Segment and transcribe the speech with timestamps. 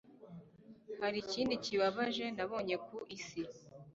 [0.99, 3.41] hari ikindi kibabaje nabonye ku isi